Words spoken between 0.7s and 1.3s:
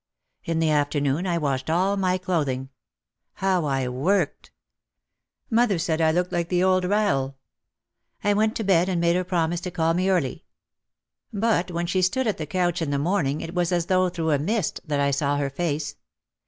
afternoon